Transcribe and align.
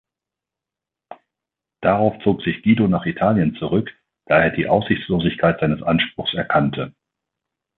Darauf 1.83 2.17
zog 2.23 2.41
sich 2.41 2.63
Guido 2.63 2.87
nach 2.87 3.05
Italien 3.05 3.53
zurück, 3.59 3.91
da 4.25 4.39
er 4.41 4.49
die 4.49 4.67
Aussichtslosigkeit 4.67 5.59
seines 5.59 5.83
Anspruchs 5.83 6.33
erkannte. 6.33 6.95